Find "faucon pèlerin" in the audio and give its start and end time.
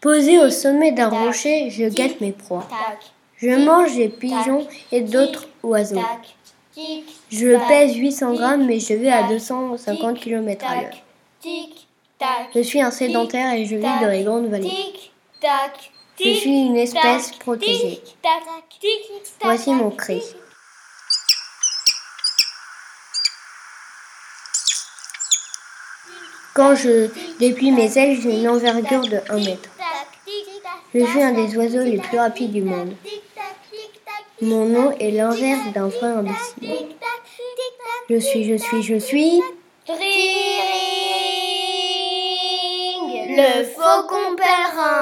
43.64-44.99